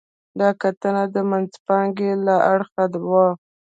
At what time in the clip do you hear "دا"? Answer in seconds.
0.39-0.49